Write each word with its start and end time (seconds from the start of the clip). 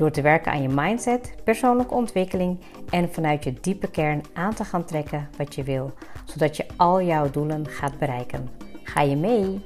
Door 0.00 0.10
te 0.10 0.22
werken 0.22 0.52
aan 0.52 0.62
je 0.62 0.68
mindset, 0.68 1.34
persoonlijke 1.44 1.94
ontwikkeling 1.94 2.60
en 2.90 3.12
vanuit 3.12 3.44
je 3.44 3.52
diepe 3.52 3.90
kern 3.90 4.22
aan 4.32 4.54
te 4.54 4.64
gaan 4.64 4.84
trekken 4.84 5.28
wat 5.36 5.54
je 5.54 5.62
wil, 5.62 5.92
zodat 6.24 6.56
je 6.56 6.66
al 6.76 7.02
jouw 7.02 7.30
doelen 7.30 7.66
gaat 7.66 7.98
bereiken. 7.98 8.48
Ga 8.82 9.00
je 9.00 9.16
mee? 9.16 9.64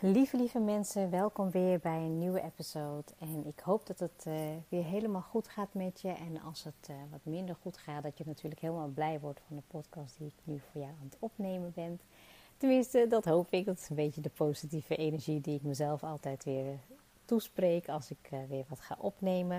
Lieve, 0.00 0.36
lieve 0.36 0.58
mensen, 0.58 1.10
welkom 1.10 1.50
weer 1.50 1.78
bij 1.78 1.96
een 1.98 2.18
nieuwe 2.18 2.42
episode. 2.42 3.04
En 3.18 3.46
ik 3.46 3.60
hoop 3.60 3.86
dat 3.86 3.98
het 3.98 4.24
uh, 4.28 4.34
weer 4.68 4.84
helemaal 4.84 5.24
goed 5.30 5.48
gaat 5.48 5.74
met 5.74 6.00
je. 6.00 6.08
En 6.08 6.40
als 6.46 6.64
het 6.64 6.88
uh, 6.90 6.96
wat 7.10 7.20
minder 7.22 7.56
goed 7.62 7.78
gaat, 7.78 8.02
dat 8.02 8.18
je 8.18 8.24
natuurlijk 8.26 8.60
helemaal 8.60 8.88
blij 8.88 9.20
wordt 9.20 9.40
van 9.46 9.56
de 9.56 9.62
podcast 9.66 10.18
die 10.18 10.26
ik 10.26 10.42
nu 10.44 10.60
voor 10.70 10.80
jou 10.80 10.92
aan 10.92 11.08
het 11.10 11.16
opnemen 11.18 11.72
ben. 11.74 12.00
Tenminste, 12.64 13.06
dat 13.08 13.24
hoop 13.24 13.52
ik. 13.52 13.64
Dat 13.64 13.78
is 13.78 13.88
een 13.88 13.96
beetje 13.96 14.20
de 14.20 14.30
positieve 14.30 14.96
energie 14.96 15.40
die 15.40 15.54
ik 15.54 15.62
mezelf 15.62 16.04
altijd 16.04 16.44
weer 16.44 16.78
toespreek 17.24 17.88
als 17.88 18.10
ik 18.10 18.30
uh, 18.30 18.38
weer 18.48 18.64
wat 18.68 18.80
ga 18.80 18.96
opnemen. 18.98 19.56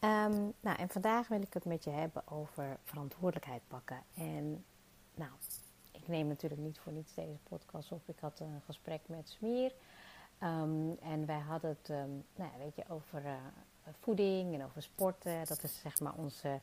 Um, 0.00 0.52
nou, 0.60 0.78
en 0.78 0.88
vandaag 0.88 1.28
wil 1.28 1.42
ik 1.42 1.54
het 1.54 1.64
met 1.64 1.84
je 1.84 1.90
hebben 1.90 2.22
over 2.28 2.78
verantwoordelijkheid 2.84 3.62
pakken. 3.68 4.02
En 4.14 4.64
nou, 5.14 5.30
ik 5.92 6.08
neem 6.08 6.26
natuurlijk 6.26 6.60
niet 6.60 6.78
voor 6.78 6.92
niets 6.92 7.14
deze 7.14 7.38
podcast 7.48 7.92
op. 7.92 8.08
Ik 8.08 8.18
had 8.20 8.40
een 8.40 8.62
gesprek 8.64 9.00
met 9.06 9.28
Smier. 9.28 9.72
Um, 10.42 10.96
en 11.00 11.26
wij 11.26 11.40
hadden 11.40 11.70
het 11.80 11.88
um, 11.88 12.24
nou, 12.34 12.50
weet 12.58 12.76
je, 12.76 12.84
over 12.88 13.24
uh, 13.24 13.32
voeding 14.00 14.54
en 14.54 14.64
over 14.64 14.82
sporten. 14.82 15.46
Dat 15.46 15.62
is 15.62 15.80
zeg 15.80 16.00
maar 16.00 16.14
onze, 16.14 16.60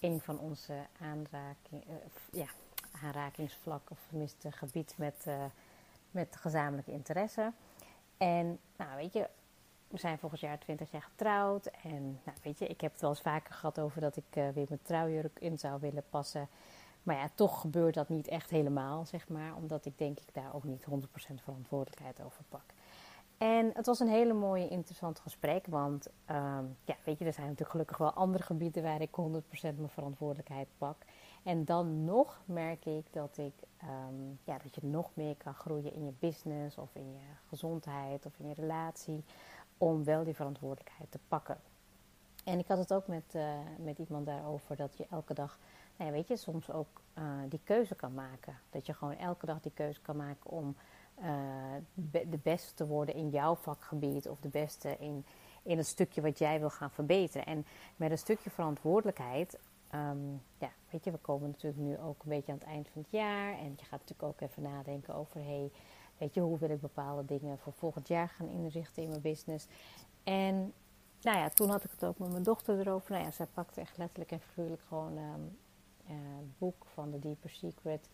een 0.00 0.20
van 0.20 0.38
onze 0.38 0.86
aanraking, 1.00 1.84
uh, 1.88 1.94
ja, 2.32 2.48
aanrakingsvlak 3.02 3.90
of 3.90 3.98
tenminste 4.08 4.52
gebied 4.52 4.94
met, 4.98 5.24
uh, 5.28 5.44
met 6.10 6.36
gezamenlijke 6.36 6.92
interesse. 6.92 7.52
En 8.16 8.58
nou 8.76 8.96
weet 8.96 9.12
je, 9.12 9.28
we 9.88 9.98
zijn 9.98 10.18
volgend 10.18 10.40
jaar 10.40 10.58
20 10.58 10.90
jaar 10.90 11.02
getrouwd. 11.02 11.66
En 11.66 12.20
nou 12.24 12.38
weet 12.42 12.58
je, 12.58 12.66
ik 12.66 12.80
heb 12.80 12.92
het 12.92 13.00
wel 13.00 13.10
eens 13.10 13.20
vaker 13.20 13.54
gehad 13.54 13.78
over 13.78 14.00
dat 14.00 14.16
ik 14.16 14.24
weer 14.32 14.66
mijn 14.68 14.82
trouwjurk 14.82 15.38
in 15.40 15.58
zou 15.58 15.80
willen 15.80 16.04
passen. 16.10 16.48
Maar 17.02 17.16
ja, 17.16 17.28
toch 17.34 17.60
gebeurt 17.60 17.94
dat 17.94 18.08
niet 18.08 18.28
echt 18.28 18.50
helemaal, 18.50 19.04
zeg 19.04 19.28
maar. 19.28 19.56
Omdat 19.56 19.84
ik 19.84 19.98
denk 19.98 20.18
ik 20.18 20.34
daar 20.34 20.54
ook 20.54 20.64
niet 20.64 20.86
100% 20.90 21.42
verantwoordelijkheid 21.42 22.22
over 22.22 22.44
pak. 22.48 22.64
En 23.38 23.70
het 23.74 23.86
was 23.86 24.00
een 24.00 24.08
hele 24.08 24.32
mooie, 24.32 24.68
interessant 24.68 25.20
gesprek. 25.20 25.66
Want 25.66 26.06
um, 26.30 26.76
ja, 26.84 26.96
weet 27.04 27.18
je, 27.18 27.24
er 27.24 27.32
zijn 27.32 27.46
natuurlijk 27.46 27.70
gelukkig 27.70 27.96
wel 27.96 28.12
andere 28.12 28.42
gebieden 28.42 28.82
waar 28.82 29.00
ik 29.00 29.10
100% 29.10 29.12
mijn 29.60 29.88
verantwoordelijkheid 29.88 30.68
pak. 30.78 30.96
En 31.46 31.64
dan 31.64 32.04
nog 32.04 32.40
merk 32.44 32.84
ik 32.84 33.04
dat, 33.10 33.38
ik, 33.38 33.52
um, 33.82 34.38
ja, 34.44 34.58
dat 34.62 34.74
je 34.74 34.80
nog 34.86 35.10
meer 35.14 35.36
kan 35.36 35.54
groeien 35.54 35.92
in 35.92 36.04
je 36.04 36.12
business 36.18 36.78
of 36.78 36.94
in 36.94 37.12
je 37.12 37.26
gezondheid 37.48 38.26
of 38.26 38.32
in 38.38 38.48
je 38.48 38.54
relatie. 38.54 39.24
Om 39.78 40.04
wel 40.04 40.24
die 40.24 40.34
verantwoordelijkheid 40.34 41.10
te 41.10 41.18
pakken. 41.28 41.58
En 42.44 42.58
ik 42.58 42.66
had 42.66 42.78
het 42.78 42.92
ook 42.92 43.06
met, 43.06 43.34
uh, 43.34 43.52
met 43.78 43.98
iemand 43.98 44.26
daarover 44.26 44.76
dat 44.76 44.96
je 44.96 45.06
elke 45.10 45.34
dag 45.34 45.58
nou 45.96 46.10
ja, 46.10 46.16
weet 46.16 46.28
je, 46.28 46.36
soms 46.36 46.70
ook 46.70 47.00
uh, 47.18 47.24
die 47.48 47.60
keuze 47.64 47.94
kan 47.94 48.14
maken. 48.14 48.58
Dat 48.70 48.86
je 48.86 48.94
gewoon 48.94 49.16
elke 49.16 49.46
dag 49.46 49.60
die 49.60 49.72
keuze 49.74 50.00
kan 50.00 50.16
maken 50.16 50.50
om 50.50 50.76
be 51.94 52.28
de 52.28 52.38
beste 52.42 52.74
te 52.74 52.86
worden 52.86 53.14
in 53.14 53.30
jouw 53.30 53.54
vakgebied 53.54 54.28
of 54.28 54.40
de 54.40 54.48
beste 54.48 54.96
in, 54.98 55.24
in 55.62 55.76
het 55.76 55.86
stukje 55.86 56.20
wat 56.20 56.38
jij 56.38 56.58
wil 56.58 56.70
gaan 56.70 56.90
verbeteren. 56.90 57.46
En 57.46 57.66
met 57.96 58.10
een 58.10 58.18
stukje 58.18 58.50
verantwoordelijkheid, 58.50 59.58
um, 59.96 60.42
ja, 60.58 60.70
weet 60.90 61.04
je, 61.04 61.10
we 61.10 61.18
komen 61.18 61.50
natuurlijk 61.50 61.82
nu 61.82 61.98
ook 61.98 62.22
een 62.22 62.28
beetje 62.28 62.52
aan 62.52 62.58
het 62.58 62.66
eind 62.66 62.88
van 62.88 63.02
het 63.02 63.10
jaar 63.10 63.58
en 63.58 63.74
je 63.76 63.84
gaat 63.84 64.00
natuurlijk 64.00 64.22
ook 64.22 64.40
even 64.40 64.62
nadenken 64.62 65.14
over, 65.14 65.44
hey, 65.44 65.70
weet 66.18 66.34
je, 66.34 66.40
hoe 66.40 66.58
wil 66.58 66.70
ik 66.70 66.80
bepaalde 66.80 67.24
dingen 67.24 67.58
voor 67.58 67.72
volgend 67.72 68.08
jaar 68.08 68.28
gaan 68.28 68.48
inrichten 68.48 69.02
in 69.02 69.08
mijn 69.08 69.20
business. 69.20 69.66
En 70.24 70.72
nou 71.20 71.38
ja, 71.38 71.48
toen 71.48 71.70
had 71.70 71.84
ik 71.84 71.90
het 71.90 72.04
ook 72.04 72.18
met 72.18 72.30
mijn 72.30 72.42
dochter 72.42 72.78
erover. 72.78 73.10
Nou 73.10 73.24
ja, 73.24 73.30
zij 73.30 73.46
pakte 73.46 73.80
echt 73.80 73.96
letterlijk 73.96 74.30
en 74.30 74.40
figuurlijk 74.40 74.82
gewoon 74.82 75.18
um, 75.18 75.58
boek 76.58 76.86
van 76.86 77.10
The 77.10 77.18
Deeper 77.18 77.50
Secret. 77.50 78.08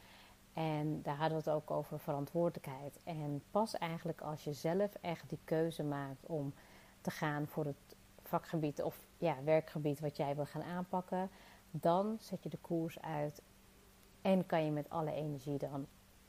En 0.53 1.03
daar 1.03 1.17
hadden 1.17 1.43
we 1.43 1.51
het 1.51 1.61
ook 1.61 1.71
over 1.71 1.99
verantwoordelijkheid. 2.01 2.99
En 3.05 3.43
pas 3.51 3.75
eigenlijk 3.75 4.21
als 4.21 4.45
je 4.45 4.53
zelf 4.53 4.95
echt 5.01 5.29
die 5.29 5.39
keuze 5.45 5.83
maakt 5.83 6.27
om 6.27 6.55
te 7.01 7.11
gaan 7.11 7.47
voor 7.47 7.65
het 7.65 7.97
vakgebied 8.23 8.83
of 8.83 9.07
ja, 9.19 9.43
werkgebied 9.45 10.01
wat 10.01 10.17
jij 10.17 10.35
wil 10.35 10.47
gaan 10.47 10.63
aanpakken, 10.63 11.31
dan 11.73 12.17
zet 12.21 12.43
je 12.43 12.49
de 12.49 12.59
koers 12.61 13.01
uit 13.01 13.43
en 14.23 14.47
kan 14.47 14.65
je 14.65 14.71
met 14.71 14.91
alle 14.91 15.13
energie 15.13 15.59
dan 15.59 15.87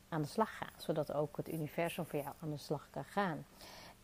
aan 0.09 0.21
de 0.21 0.27
slag 0.27 0.57
gaan, 0.57 0.73
zodat 0.77 1.13
ook 1.13 1.37
het 1.37 1.53
universum 1.53 2.05
voor 2.05 2.19
jou 2.19 2.33
aan 2.41 2.49
de 2.49 2.57
slag 2.57 2.87
kan 2.91 3.05
gaan. 3.05 3.45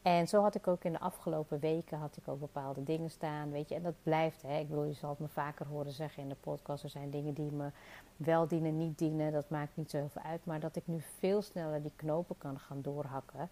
En 0.01 0.27
zo 0.27 0.41
had 0.41 0.55
ik 0.55 0.67
ook 0.67 0.83
in 0.83 0.91
de 0.91 1.00
afgelopen 1.00 1.59
weken 1.59 1.97
had 1.97 2.17
ik 2.17 2.27
ook 2.27 2.39
bepaalde 2.39 2.83
dingen 2.83 3.09
staan, 3.09 3.51
weet 3.51 3.69
je. 3.69 3.75
En 3.75 3.83
dat 3.83 4.03
blijft, 4.03 4.41
hè. 4.41 4.59
Ik 4.59 4.67
bedoel, 4.69 4.83
je 4.83 4.94
zal 4.94 5.09
het 5.09 5.19
me 5.19 5.27
vaker 5.27 5.67
horen 5.67 5.91
zeggen 5.91 6.23
in 6.23 6.29
de 6.29 6.35
podcast. 6.35 6.83
Er 6.83 6.89
zijn 6.89 7.09
dingen 7.09 7.33
die 7.33 7.51
me 7.51 7.71
wel 8.17 8.47
dienen, 8.47 8.77
niet 8.77 8.97
dienen. 8.97 9.31
Dat 9.31 9.50
maakt 9.50 9.75
niet 9.75 9.89
zoveel 9.89 10.21
uit. 10.21 10.45
Maar 10.45 10.59
dat 10.59 10.75
ik 10.75 10.88
nu 10.88 11.01
veel 11.17 11.41
sneller 11.41 11.81
die 11.81 11.91
knopen 11.95 12.38
kan 12.38 12.59
gaan 12.59 12.81
doorhakken 12.81 13.50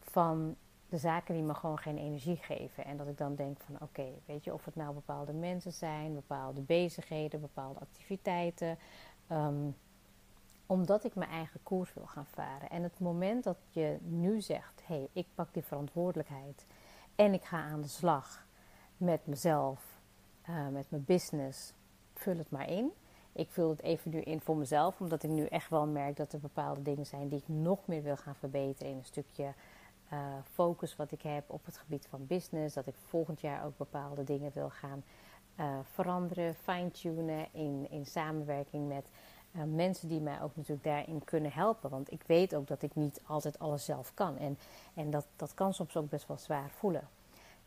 van 0.00 0.56
de 0.92 0.98
zaken 0.98 1.34
die 1.34 1.42
me 1.42 1.54
gewoon 1.54 1.78
geen 1.78 1.98
energie 1.98 2.36
geven. 2.36 2.84
En 2.84 2.96
dat 2.96 3.08
ik 3.08 3.18
dan 3.18 3.34
denk 3.34 3.60
van, 3.60 3.76
oké, 3.80 4.06
weet 4.26 4.44
je, 4.44 4.52
of 4.52 4.64
het 4.64 4.76
nou 4.76 4.94
bepaalde 4.94 5.32
mensen 5.32 5.72
zijn, 5.72 6.14
bepaalde 6.14 6.60
bezigheden, 6.60 7.40
bepaalde 7.40 7.80
activiteiten... 7.80 8.78
Um, 9.30 9.76
omdat 10.66 11.04
ik 11.04 11.14
mijn 11.14 11.30
eigen 11.30 11.62
koers 11.62 11.94
wil 11.94 12.06
gaan 12.06 12.26
varen. 12.26 12.70
En 12.70 12.82
het 12.82 12.98
moment 12.98 13.44
dat 13.44 13.56
je 13.68 13.98
nu 14.00 14.40
zegt: 14.40 14.82
hé, 14.86 14.94
hey, 14.94 15.08
ik 15.12 15.26
pak 15.34 15.54
die 15.54 15.64
verantwoordelijkheid 15.64 16.66
en 17.14 17.32
ik 17.32 17.44
ga 17.44 17.56
aan 17.56 17.80
de 17.80 17.88
slag 17.88 18.46
met 18.96 19.26
mezelf, 19.26 20.00
uh, 20.50 20.68
met 20.68 20.90
mijn 20.90 21.04
business, 21.04 21.72
vul 22.14 22.36
het 22.36 22.50
maar 22.50 22.68
in. 22.68 22.92
Ik 23.32 23.50
vul 23.50 23.70
het 23.70 23.82
even 23.82 24.10
nu 24.10 24.20
in 24.20 24.40
voor 24.40 24.56
mezelf, 24.56 25.00
omdat 25.00 25.22
ik 25.22 25.30
nu 25.30 25.44
echt 25.44 25.70
wel 25.70 25.86
merk 25.86 26.16
dat 26.16 26.32
er 26.32 26.40
bepaalde 26.40 26.82
dingen 26.82 27.06
zijn 27.06 27.28
die 27.28 27.38
ik 27.38 27.48
nog 27.48 27.86
meer 27.86 28.02
wil 28.02 28.16
gaan 28.16 28.34
verbeteren 28.34 28.92
in 28.92 28.98
een 28.98 29.04
stukje 29.04 29.54
uh, 30.12 30.18
focus 30.52 30.96
wat 30.96 31.12
ik 31.12 31.22
heb 31.22 31.50
op 31.50 31.64
het 31.64 31.78
gebied 31.78 32.06
van 32.10 32.26
business. 32.26 32.74
Dat 32.74 32.86
ik 32.86 32.94
volgend 33.06 33.40
jaar 33.40 33.64
ook 33.64 33.76
bepaalde 33.76 34.24
dingen 34.24 34.50
wil 34.54 34.70
gaan 34.70 35.04
uh, 35.60 35.78
veranderen, 35.82 36.54
fine-tunen 36.54 37.46
in, 37.52 37.86
in 37.90 38.06
samenwerking 38.06 38.88
met 38.88 39.08
uh, 39.52 39.62
mensen 39.62 40.08
die 40.08 40.20
mij 40.20 40.42
ook 40.42 40.56
natuurlijk 40.56 40.84
daarin 40.84 41.24
kunnen 41.24 41.52
helpen. 41.52 41.90
Want 41.90 42.12
ik 42.12 42.22
weet 42.26 42.54
ook 42.54 42.66
dat 42.66 42.82
ik 42.82 42.94
niet 42.94 43.20
altijd 43.26 43.58
alles 43.58 43.84
zelf 43.84 44.14
kan. 44.14 44.38
En, 44.38 44.58
en 44.94 45.10
dat, 45.10 45.26
dat 45.36 45.54
kan 45.54 45.74
soms 45.74 45.96
ook 45.96 46.08
best 46.08 46.26
wel 46.26 46.38
zwaar 46.38 46.70
voelen. 46.70 47.08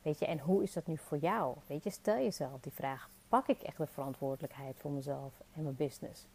Weet 0.02 0.20
je, 0.20 0.26
en 0.26 0.40
hoe 0.40 0.64
is 0.64 0.74
dat 0.74 0.88
nu 0.88 0.98
voor 0.98 1.18
jou? 1.18 1.56
Weet 1.68 1.84
je, 1.84 1.90
stel 1.90 2.18
jezelf 2.18 2.60
die 2.62 2.72
vraag: 2.72 3.10
pak 3.30 3.48
ik 3.48 3.62
echt 3.62 3.78
de 3.78 3.88
verantwoordelijkheid 3.88 4.78
voor 4.80 4.92
mezelf 4.92 5.34
en 5.54 5.64
mijn 5.64 5.76
business? 5.76 6.28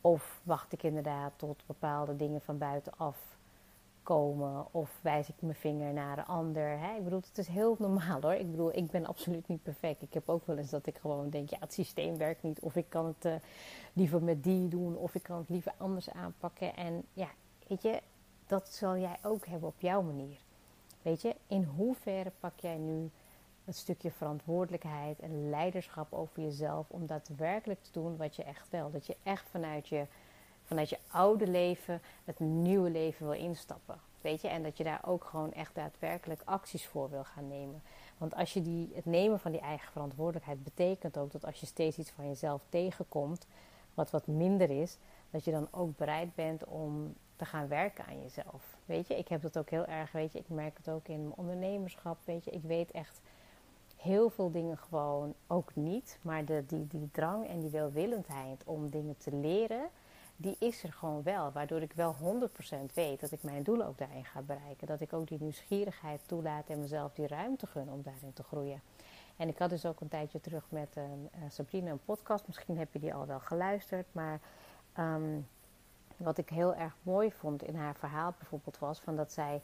Of 0.00 0.40
wacht 0.42 0.72
ik 0.72 0.82
inderdaad 0.82 1.32
tot 1.36 1.62
bepaalde 1.66 2.16
dingen 2.16 2.40
van 2.40 2.58
buitenaf 2.58 3.38
komen 4.02 4.66
of 4.70 4.98
wijs 5.00 5.28
ik 5.28 5.34
mijn 5.38 5.54
vinger 5.54 5.92
naar 5.92 6.16
de 6.16 6.24
ander. 6.24 6.78
Hè? 6.78 6.96
Ik 6.96 7.04
bedoel, 7.04 7.20
het 7.26 7.38
is 7.38 7.46
heel 7.46 7.76
normaal 7.78 8.20
hoor. 8.20 8.32
Ik 8.32 8.50
bedoel, 8.50 8.76
ik 8.76 8.90
ben 8.90 9.06
absoluut 9.06 9.48
niet 9.48 9.62
perfect. 9.62 10.02
Ik 10.02 10.14
heb 10.14 10.28
ook 10.28 10.46
wel 10.46 10.56
eens 10.56 10.70
dat 10.70 10.86
ik 10.86 10.98
gewoon 10.98 11.30
denk, 11.30 11.50
ja, 11.50 11.56
het 11.60 11.72
systeem 11.72 12.16
werkt 12.16 12.42
niet. 12.42 12.60
Of 12.60 12.76
ik 12.76 12.86
kan 12.88 13.06
het 13.06 13.24
uh, 13.24 13.34
liever 13.92 14.22
met 14.22 14.44
die 14.44 14.68
doen. 14.68 14.96
Of 14.96 15.14
ik 15.14 15.22
kan 15.22 15.38
het 15.38 15.48
liever 15.48 15.72
anders 15.76 16.10
aanpakken. 16.10 16.76
En 16.76 17.04
ja, 17.12 17.28
weet 17.66 17.82
je, 17.82 18.00
dat 18.46 18.68
zal 18.68 18.96
jij 18.96 19.16
ook 19.22 19.46
hebben 19.46 19.68
op 19.68 19.80
jouw 19.80 20.02
manier. 20.02 20.38
Weet 21.02 21.22
je, 21.22 21.34
in 21.46 21.64
hoeverre 21.64 22.32
pak 22.40 22.60
jij 22.60 22.76
nu 22.76 23.10
het 23.64 23.76
stukje 23.76 24.10
verantwoordelijkheid 24.10 25.18
en 25.18 25.50
leiderschap 25.50 26.12
over 26.12 26.42
jezelf 26.42 26.86
om 26.90 27.06
daadwerkelijk 27.06 27.82
te 27.82 27.92
doen 27.92 28.16
wat 28.16 28.36
je 28.36 28.44
echt 28.44 28.70
wil. 28.70 28.90
Dat 28.90 29.06
je 29.06 29.16
echt 29.22 29.48
vanuit 29.48 29.88
je 29.88 30.06
vanuit 30.70 30.90
je 30.90 30.98
oude 31.10 31.46
leven 31.46 32.02
het 32.24 32.40
nieuwe 32.40 32.90
leven 32.90 33.26
wil 33.26 33.36
instappen. 33.36 34.00
Weet 34.20 34.40
je, 34.40 34.48
en 34.48 34.62
dat 34.62 34.76
je 34.76 34.84
daar 34.84 35.00
ook 35.04 35.24
gewoon 35.24 35.52
echt 35.52 35.74
daadwerkelijk 35.74 36.42
acties 36.44 36.86
voor 36.86 37.10
wil 37.10 37.24
gaan 37.24 37.48
nemen. 37.48 37.82
Want 38.18 38.34
als 38.34 38.52
je 38.52 38.62
die, 38.62 38.90
het 38.94 39.04
nemen 39.04 39.40
van 39.40 39.52
die 39.52 39.60
eigen 39.60 39.92
verantwoordelijkheid 39.92 40.64
betekent 40.64 41.18
ook 41.18 41.32
dat 41.32 41.44
als 41.44 41.60
je 41.60 41.66
steeds 41.66 41.98
iets 41.98 42.10
van 42.10 42.28
jezelf 42.28 42.62
tegenkomt, 42.68 43.46
wat 43.94 44.10
wat 44.10 44.26
minder 44.26 44.70
is, 44.70 44.96
dat 45.30 45.44
je 45.44 45.50
dan 45.50 45.68
ook 45.70 45.96
bereid 45.96 46.34
bent 46.34 46.64
om 46.64 47.14
te 47.36 47.44
gaan 47.44 47.68
werken 47.68 48.04
aan 48.06 48.22
jezelf. 48.22 48.76
Weet 48.84 49.06
je, 49.06 49.18
ik 49.18 49.28
heb 49.28 49.42
dat 49.42 49.58
ook 49.58 49.70
heel 49.70 49.86
erg, 49.86 50.12
weet 50.12 50.32
je, 50.32 50.38
ik 50.38 50.48
merk 50.48 50.76
het 50.76 50.88
ook 50.88 51.08
in 51.08 51.22
mijn 51.22 51.36
ondernemerschap, 51.36 52.18
weet 52.24 52.44
je, 52.44 52.50
ik 52.50 52.62
weet 52.62 52.90
echt 52.90 53.20
heel 53.96 54.30
veel 54.30 54.50
dingen 54.50 54.78
gewoon 54.78 55.34
ook 55.46 55.70
niet. 55.74 56.18
Maar 56.22 56.44
de, 56.44 56.64
die, 56.66 56.86
die 56.86 57.08
drang 57.12 57.46
en 57.48 57.60
die 57.60 57.70
welwillendheid 57.70 58.62
om 58.64 58.90
dingen 58.90 59.16
te 59.16 59.32
leren, 59.36 59.90
die 60.40 60.56
is 60.58 60.82
er 60.82 60.92
gewoon 60.92 61.22
wel. 61.22 61.52
Waardoor 61.52 61.82
ik 61.82 61.92
wel 61.92 62.16
100% 62.90 62.94
weet 62.94 63.20
dat 63.20 63.32
ik 63.32 63.42
mijn 63.42 63.62
doelen 63.62 63.86
ook 63.86 63.98
daarin 63.98 64.24
ga 64.24 64.42
bereiken. 64.42 64.86
Dat 64.86 65.00
ik 65.00 65.12
ook 65.12 65.28
die 65.28 65.40
nieuwsgierigheid 65.40 66.20
toelaat 66.26 66.68
en 66.68 66.80
mezelf 66.80 67.12
die 67.12 67.26
ruimte 67.26 67.66
gun 67.66 67.90
om 67.90 68.02
daarin 68.02 68.32
te 68.32 68.42
groeien. 68.42 68.82
En 69.36 69.48
ik 69.48 69.58
had 69.58 69.70
dus 69.70 69.86
ook 69.86 70.00
een 70.00 70.08
tijdje 70.08 70.40
terug 70.40 70.64
met 70.68 70.96
uh, 70.96 71.04
Sabrina 71.48 71.90
een 71.90 72.04
podcast. 72.04 72.46
Misschien 72.46 72.78
heb 72.78 72.92
je 72.92 72.98
die 72.98 73.14
al 73.14 73.26
wel 73.26 73.40
geluisterd. 73.40 74.06
Maar 74.12 74.40
ehm, 74.92 75.40
wat 76.16 76.38
ik 76.38 76.48
heel 76.48 76.74
erg 76.74 76.96
mooi 77.02 77.32
vond 77.32 77.62
in 77.62 77.74
haar 77.74 77.94
verhaal 77.94 78.34
bijvoorbeeld 78.38 78.78
was 78.78 79.00
van 79.00 79.16
dat 79.16 79.32
zij... 79.32 79.62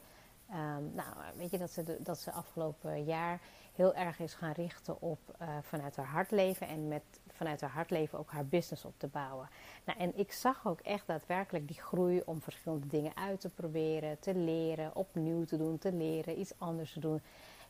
Um, 0.51 0.91
nou, 0.93 1.15
weet 1.35 1.51
je, 1.51 1.57
dat 1.57 1.71
ze, 1.71 1.97
dat 1.99 2.19
ze 2.19 2.31
afgelopen 2.31 3.03
jaar 3.03 3.39
heel 3.73 3.93
erg 3.93 4.19
is 4.19 4.33
gaan 4.33 4.51
richten 4.51 5.01
op 5.01 5.19
uh, 5.41 5.47
vanuit 5.61 5.95
haar 5.95 6.05
hart 6.05 6.31
leven 6.31 6.67
en 6.67 6.87
met 6.87 7.03
vanuit 7.27 7.61
haar 7.61 7.69
hart 7.69 7.89
leven 7.89 8.19
ook 8.19 8.31
haar 8.31 8.45
business 8.45 8.85
op 8.85 8.93
te 8.97 9.07
bouwen. 9.07 9.49
Nou, 9.85 9.99
en 9.99 10.17
ik 10.17 10.31
zag 10.31 10.67
ook 10.67 10.79
echt 10.79 11.07
daadwerkelijk 11.07 11.67
die 11.67 11.81
groei 11.81 12.21
om 12.25 12.41
verschillende 12.41 12.87
dingen 12.87 13.15
uit 13.15 13.41
te 13.41 13.49
proberen, 13.49 14.19
te 14.19 14.35
leren, 14.35 14.95
opnieuw 14.95 15.43
te 15.43 15.57
doen, 15.57 15.77
te 15.77 15.93
leren, 15.93 16.39
iets 16.39 16.53
anders 16.57 16.93
te 16.93 16.99
doen. 16.99 17.21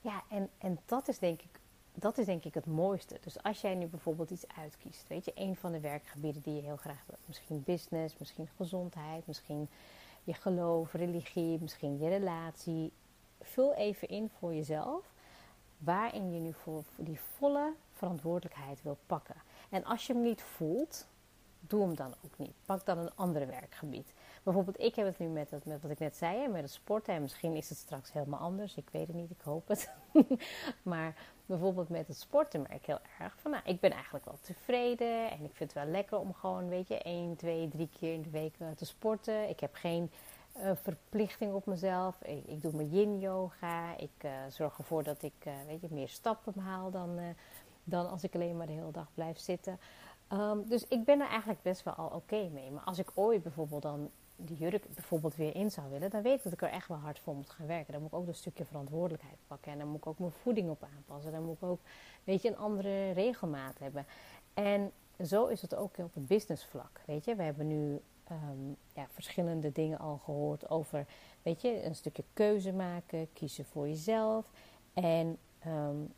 Ja, 0.01 0.23
en, 0.29 0.49
en 0.57 0.79
dat 0.85 1.07
is 1.07 1.19
denk 1.19 1.41
ik 1.41 1.59
dat 1.99 2.17
is 2.17 2.25
denk 2.25 2.43
ik 2.43 2.53
het 2.53 2.65
mooiste. 2.65 3.17
Dus 3.21 3.43
als 3.43 3.61
jij 3.61 3.75
nu 3.75 3.85
bijvoorbeeld 3.85 4.29
iets 4.29 4.47
uitkiest, 4.47 5.07
weet 5.07 5.25
je, 5.25 5.31
een 5.35 5.55
van 5.55 5.71
de 5.71 5.79
werkgebieden 5.79 6.41
die 6.41 6.55
je 6.55 6.61
heel 6.61 6.77
graag 6.77 7.03
wilt, 7.07 7.27
misschien 7.27 7.63
business, 7.63 8.17
misschien 8.17 8.49
gezondheid, 8.55 9.27
misschien 9.27 9.69
je 10.27 10.33
geloof, 10.33 10.93
religie, 10.93 11.61
misschien 11.61 11.97
je 11.97 12.09
relatie, 12.09 12.93
vul 13.41 13.73
even 13.73 14.07
in 14.07 14.29
voor 14.29 14.53
jezelf 14.53 15.13
waarin 15.77 16.33
je 16.33 16.39
nu 16.39 16.53
voor 16.53 16.83
die 16.95 17.19
volle 17.19 17.73
verantwoordelijkheid 17.91 18.81
wilt 18.83 18.99
pakken. 19.05 19.35
En 19.69 19.83
als 19.83 20.07
je 20.07 20.13
hem 20.13 20.21
niet 20.21 20.41
voelt, 20.41 21.07
doe 21.59 21.81
hem 21.81 21.95
dan 21.95 22.13
ook 22.25 22.37
niet. 22.37 22.53
Pak 22.65 22.85
dan 22.85 22.97
een 22.97 23.15
ander 23.15 23.47
werkgebied. 23.47 24.13
Bijvoorbeeld, 24.47 24.79
ik 24.79 24.95
heb 24.95 25.05
het 25.05 25.19
nu 25.19 25.27
met, 25.27 25.51
het, 25.51 25.65
met 25.65 25.81
wat 25.81 25.91
ik 25.91 25.99
net 25.99 26.15
zei, 26.15 26.47
met 26.47 26.61
het 26.61 26.71
sporten. 26.71 27.13
En 27.13 27.21
misschien 27.21 27.55
is 27.55 27.69
het 27.69 27.77
straks 27.77 28.13
helemaal 28.13 28.39
anders. 28.39 28.75
Ik 28.75 28.89
weet 28.91 29.07
het 29.07 29.15
niet, 29.15 29.31
ik 29.31 29.41
hoop 29.41 29.67
het. 29.67 29.91
maar 30.83 31.15
bijvoorbeeld 31.45 31.89
met 31.89 32.07
het 32.07 32.17
sporten 32.17 32.61
merk 32.61 32.73
ik 32.73 32.85
heel 32.85 32.99
erg 33.19 33.35
van, 33.39 33.51
nou, 33.51 33.63
ik 33.65 33.79
ben 33.79 33.91
eigenlijk 33.91 34.25
wel 34.25 34.37
tevreden. 34.41 35.31
En 35.31 35.43
ik 35.43 35.55
vind 35.55 35.73
het 35.73 35.83
wel 35.83 35.91
lekker 35.91 36.19
om 36.19 36.33
gewoon, 36.33 36.67
weet 36.67 36.87
je, 36.87 36.97
één, 36.97 37.35
twee, 37.35 37.67
drie 37.67 37.89
keer 37.99 38.13
in 38.13 38.21
de 38.21 38.29
week 38.29 38.55
eh, 38.59 38.67
te 38.75 38.85
sporten. 38.85 39.49
Ik 39.49 39.59
heb 39.59 39.75
geen 39.75 40.11
uh, 40.57 40.71
verplichting 40.75 41.53
op 41.53 41.65
mezelf. 41.65 42.21
Ik, 42.21 42.61
doe 42.61 42.75
mijn 42.75 42.89
yin 42.89 43.19
yoga. 43.19 43.97
Ik 43.97 44.23
uh, 44.25 44.31
zorg 44.49 44.77
ervoor 44.77 45.03
dat 45.03 45.23
ik 45.23 45.45
weet 45.67 45.81
je, 45.81 45.87
meer 45.91 46.09
stappen 46.09 46.59
haal 46.59 46.91
dan, 46.91 47.19
dan 47.83 48.09
als 48.09 48.23
ik 48.23 48.35
alleen 48.35 48.57
maar 48.57 48.67
de 48.67 48.73
hele 48.73 48.91
dag 48.91 49.07
blijf 49.13 49.37
zitten. 49.37 49.79
Um, 50.33 50.67
dus 50.67 50.87
ik 50.87 51.05
ben 51.05 51.19
er 51.19 51.27
eigenlijk 51.27 51.61
best 51.61 51.83
wel 51.83 51.93
al 51.93 52.09
oké 52.09 52.49
mee. 52.49 52.71
Maar 52.71 52.83
als 52.83 52.99
ik 52.99 53.11
ooit 53.13 53.43
bijvoorbeeld 53.43 53.81
dan 53.81 54.11
die 54.37 54.57
jurk 54.57 54.93
bijvoorbeeld 54.93 55.35
weer 55.35 55.55
in 55.55 55.71
zou 55.71 55.89
willen, 55.89 56.09
dan 56.09 56.21
weet 56.21 56.37
ik 56.37 56.43
dat 56.43 56.53
ik 56.53 56.61
er 56.61 56.69
echt 56.69 56.87
wel 56.87 56.97
hard 56.97 57.19
voor 57.19 57.35
moet 57.35 57.49
gaan 57.49 57.67
werken. 57.67 57.93
Dan 57.93 58.01
moet 58.01 58.11
ik 58.11 58.17
ook 58.17 58.27
een 58.27 58.35
stukje 58.35 58.65
verantwoordelijkheid 58.65 59.37
pakken. 59.47 59.71
En 59.71 59.77
dan 59.77 59.87
moet 59.87 59.97
ik 59.97 60.07
ook 60.07 60.19
mijn 60.19 60.31
voeding 60.31 60.69
op 60.69 60.83
aanpassen. 60.95 61.31
Dan 61.31 61.43
moet 61.43 61.55
ik 61.55 61.63
ook, 61.63 61.79
weet 62.23 62.41
je, 62.41 62.47
een 62.47 62.57
andere 62.57 63.11
regelmaat 63.11 63.79
hebben. 63.79 64.05
En 64.53 64.91
zo 65.25 65.45
is 65.45 65.61
het 65.61 65.75
ook 65.75 65.97
op 65.97 66.13
het 66.13 66.27
businessvlak. 66.27 67.01
Weet 67.05 67.25
je, 67.25 67.35
we 67.35 67.43
hebben 67.43 67.67
nu 67.67 68.01
um, 68.31 68.77
ja, 68.93 69.07
verschillende 69.09 69.71
dingen 69.71 69.99
al 69.99 70.17
gehoord 70.23 70.69
over, 70.69 71.05
weet 71.41 71.61
je, 71.61 71.83
een 71.83 71.95
stukje 71.95 72.23
keuze 72.33 72.73
maken, 72.73 73.33
kiezen 73.33 73.65
voor 73.65 73.87
jezelf. 73.87 74.45
En 74.93 75.37
um, 75.67 76.13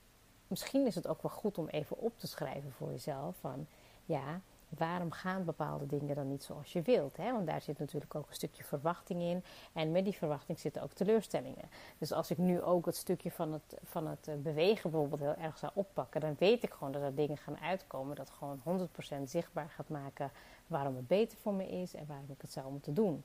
misschien 0.47 0.85
is 0.85 0.95
het 0.95 1.07
ook 1.07 1.21
wel 1.21 1.31
goed 1.31 1.57
om 1.57 1.67
even 1.67 1.97
op 1.97 2.19
te 2.19 2.27
schrijven 2.27 2.71
voor 2.71 2.91
jezelf 2.91 3.35
van, 3.39 3.67
ja, 4.05 4.41
waarom 4.77 5.11
gaan 5.11 5.45
bepaalde 5.45 5.85
dingen 5.85 6.15
dan 6.15 6.27
niet 6.27 6.43
zoals 6.43 6.73
je 6.73 6.81
wilt? 6.81 7.17
Hè? 7.17 7.31
Want 7.31 7.47
daar 7.47 7.61
zit 7.61 7.79
natuurlijk 7.79 8.15
ook 8.15 8.27
een 8.27 8.33
stukje 8.33 8.63
verwachting 8.63 9.21
in. 9.21 9.43
En 9.73 9.91
met 9.91 10.03
die 10.03 10.13
verwachting 10.13 10.59
zitten 10.59 10.81
ook 10.81 10.93
teleurstellingen. 10.93 11.69
Dus 11.97 12.11
als 12.11 12.31
ik 12.31 12.37
nu 12.37 12.61
ook 12.61 12.85
het 12.85 12.95
stukje 12.95 13.31
van 13.31 13.53
het, 13.53 13.77
van 13.83 14.07
het 14.07 14.27
eh, 14.27 14.35
bewegen 14.35 14.91
bijvoorbeeld 14.91 15.21
heel 15.21 15.45
erg 15.45 15.57
zou 15.57 15.71
oppakken, 15.75 16.21
dan 16.21 16.35
weet 16.39 16.63
ik 16.63 16.73
gewoon 16.73 16.91
dat 16.91 17.01
er 17.01 17.15
dingen 17.15 17.37
gaan 17.37 17.57
uitkomen 17.59 18.15
dat 18.15 18.29
gewoon 18.29 18.89
100% 19.21 19.23
zichtbaar 19.23 19.69
gaat 19.69 19.89
maken 19.89 20.31
waarom 20.67 20.95
het 20.95 21.07
beter 21.07 21.37
voor 21.37 21.53
me 21.53 21.67
is 21.67 21.93
en 21.93 22.05
waarom 22.07 22.29
ik 22.29 22.41
het 22.41 22.51
zou 22.51 22.71
moeten 22.71 22.93
doen. 22.93 23.23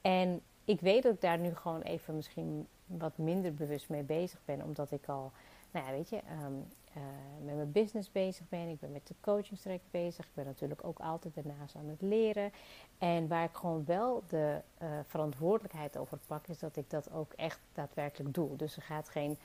En 0.00 0.42
ik 0.64 0.80
weet 0.80 1.02
dat 1.02 1.14
ik 1.14 1.20
daar 1.20 1.38
nu 1.38 1.54
gewoon 1.54 1.80
even 1.80 2.14
misschien 2.14 2.66
wat 2.86 3.18
minder 3.18 3.54
bewust 3.54 3.88
mee 3.88 4.02
bezig 4.02 4.40
ben, 4.44 4.62
omdat 4.62 4.90
ik 4.90 5.08
al, 5.08 5.32
nou 5.74 5.86
ja, 5.86 5.92
weet 5.92 6.08
je, 6.08 6.20
um, 6.44 6.66
uh, 6.96 7.02
met 7.44 7.54
mijn 7.54 7.72
business 7.72 8.12
bezig 8.12 8.48
ben. 8.48 8.68
Ik 8.68 8.80
ben 8.80 8.92
met 8.92 9.06
de 9.06 9.14
coachingstraject 9.20 9.90
bezig. 9.90 10.24
Ik 10.24 10.34
ben 10.34 10.44
natuurlijk 10.44 10.84
ook 10.84 10.98
altijd 10.98 11.34
daarnaast 11.34 11.74
aan 11.74 11.88
het 11.88 12.00
leren. 12.00 12.52
En 12.98 13.28
waar 13.28 13.44
ik 13.44 13.54
gewoon 13.54 13.84
wel 13.84 14.22
de 14.28 14.60
uh, 14.82 14.88
verantwoordelijkheid 15.04 15.96
over 15.96 16.18
pak, 16.26 16.46
is 16.46 16.58
dat 16.58 16.76
ik 16.76 16.90
dat 16.90 17.12
ook 17.12 17.32
echt 17.32 17.60
daadwerkelijk 17.72 18.34
doe. 18.34 18.56
Dus 18.56 18.76
er 18.76 18.82
gaat 18.82 19.08
geen, 19.08 19.38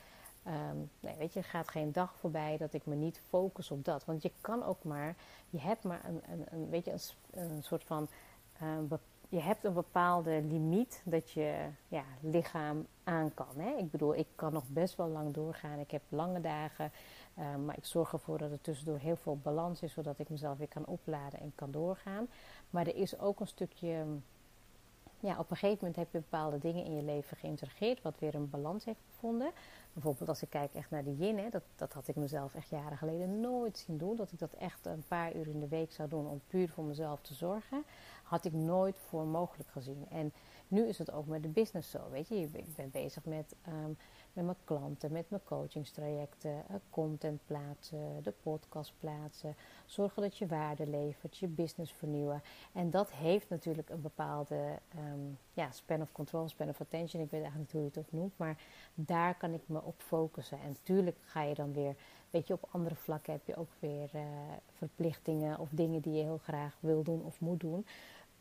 um, 0.46 0.90
nee, 1.00 1.16
weet 1.16 1.32
je, 1.32 1.38
er 1.38 1.44
gaat 1.44 1.68
geen 1.68 1.92
dag 1.92 2.14
voorbij 2.16 2.56
dat 2.56 2.72
ik 2.72 2.86
me 2.86 2.94
niet 2.94 3.20
focus 3.28 3.70
op 3.70 3.84
dat. 3.84 4.04
Want 4.04 4.22
je 4.22 4.32
kan 4.40 4.64
ook 4.64 4.84
maar, 4.84 5.14
je 5.50 5.60
hebt 5.60 5.84
maar 5.84 6.04
een, 6.04 6.22
een, 6.30 6.46
een 6.50 6.70
weet 6.70 6.84
je, 6.84 6.92
een, 7.30 7.50
een 7.50 7.62
soort 7.62 7.84
van 7.84 8.08
uh, 8.62 8.98
je 9.30 9.40
hebt 9.40 9.64
een 9.64 9.72
bepaalde 9.72 10.42
limiet 10.42 11.02
dat 11.04 11.30
je 11.30 11.68
ja, 11.88 12.04
lichaam 12.20 12.86
aan 13.04 13.34
kan. 13.34 13.54
Hè? 13.56 13.76
Ik 13.76 13.90
bedoel, 13.90 14.14
ik 14.14 14.26
kan 14.34 14.52
nog 14.52 14.64
best 14.68 14.96
wel 14.96 15.08
lang 15.08 15.34
doorgaan. 15.34 15.78
Ik 15.78 15.90
heb 15.90 16.02
lange 16.08 16.40
dagen. 16.40 16.92
Uh, 17.38 17.56
maar 17.56 17.76
ik 17.76 17.84
zorg 17.84 18.12
ervoor 18.12 18.38
dat 18.38 18.50
er 18.50 18.60
tussendoor 18.60 18.98
heel 18.98 19.16
veel 19.16 19.38
balans 19.42 19.82
is, 19.82 19.92
zodat 19.92 20.18
ik 20.18 20.28
mezelf 20.28 20.58
weer 20.58 20.68
kan 20.68 20.86
opladen 20.86 21.40
en 21.40 21.52
kan 21.54 21.70
doorgaan. 21.70 22.28
Maar 22.70 22.86
er 22.86 22.96
is 22.96 23.18
ook 23.18 23.40
een 23.40 23.46
stukje. 23.46 24.04
Ja, 25.22 25.38
op 25.38 25.50
een 25.50 25.56
gegeven 25.56 25.78
moment 25.80 25.96
heb 25.96 26.12
je 26.12 26.18
bepaalde 26.18 26.58
dingen 26.58 26.84
in 26.84 26.96
je 26.96 27.02
leven 27.02 27.36
geïntegreerd, 27.36 28.02
wat 28.02 28.18
weer 28.18 28.34
een 28.34 28.50
balans 28.50 28.84
heeft 28.84 29.00
gevonden. 29.10 29.50
Bijvoorbeeld 29.92 30.28
als 30.28 30.42
ik 30.42 30.50
kijk 30.50 30.74
echt 30.74 30.90
naar 30.90 31.04
de 31.04 31.16
yin, 31.16 31.50
dat, 31.50 31.62
dat 31.76 31.92
had 31.92 32.08
ik 32.08 32.16
mezelf 32.16 32.54
echt 32.54 32.68
jaren 32.68 32.96
geleden 32.98 33.40
nooit 33.40 33.78
zien 33.78 33.98
doen. 33.98 34.16
Dat 34.16 34.32
ik 34.32 34.38
dat 34.38 34.52
echt 34.52 34.86
een 34.86 35.04
paar 35.08 35.36
uur 35.36 35.48
in 35.48 35.60
de 35.60 35.68
week 35.68 35.92
zou 35.92 36.08
doen 36.08 36.26
om 36.26 36.40
puur 36.46 36.68
voor 36.68 36.84
mezelf 36.84 37.20
te 37.20 37.34
zorgen 37.34 37.84
had 38.30 38.44
ik 38.44 38.52
nooit 38.52 38.96
voor 38.98 39.24
mogelijk 39.24 39.70
gezien. 39.70 40.06
En 40.08 40.32
nu 40.68 40.86
is 40.86 40.98
het 40.98 41.12
ook 41.12 41.26
met 41.26 41.42
de 41.42 41.48
business 41.48 41.90
zo. 41.90 42.10
Weet 42.10 42.28
je, 42.28 42.36
ik 42.36 42.74
ben 42.76 42.90
bezig 42.90 43.24
met, 43.24 43.54
um, 43.68 43.96
met 44.32 44.44
mijn 44.44 44.56
klanten, 44.64 45.12
met 45.12 45.30
mijn 45.30 45.42
coachingstrajecten, 45.44 46.50
uh, 46.50 46.76
content 46.90 47.40
plaatsen, 47.46 48.22
de 48.22 48.32
podcast 48.42 48.92
plaatsen, 48.98 49.56
zorgen 49.86 50.22
dat 50.22 50.36
je 50.36 50.46
waarde 50.46 50.86
levert, 50.86 51.36
je 51.36 51.46
business 51.46 51.92
vernieuwen. 51.92 52.42
En 52.72 52.90
dat 52.90 53.10
heeft 53.10 53.48
natuurlijk 53.48 53.88
een 53.90 54.00
bepaalde 54.00 54.78
um, 55.12 55.38
ja, 55.52 55.70
span 55.70 56.00
of 56.00 56.12
control, 56.12 56.48
span 56.48 56.68
of 56.68 56.80
attention. 56.80 57.22
Ik 57.22 57.30
weet 57.30 57.42
eigenlijk 57.42 57.72
niet 57.72 57.82
hoe 57.82 57.90
je 57.90 57.98
het 57.98 57.98
ook 57.98 58.20
noemt, 58.20 58.38
maar 58.38 58.62
daar 58.94 59.34
kan 59.34 59.52
ik 59.54 59.62
me 59.66 59.82
op 59.82 59.94
focussen. 59.98 60.60
En 60.60 60.68
natuurlijk 60.68 61.16
ga 61.20 61.42
je 61.42 61.54
dan 61.54 61.72
weer, 61.72 61.94
weet 62.30 62.46
je, 62.46 62.52
op 62.52 62.68
andere 62.70 62.94
vlakken 62.94 63.32
heb 63.32 63.46
je 63.46 63.56
ook 63.56 63.70
weer 63.78 64.10
uh, 64.14 64.22
verplichtingen 64.72 65.58
of 65.58 65.68
dingen 65.70 66.00
die 66.00 66.12
je 66.12 66.22
heel 66.22 66.40
graag 66.42 66.76
wil 66.80 67.02
doen 67.02 67.24
of 67.24 67.40
moet 67.40 67.60
doen. 67.60 67.86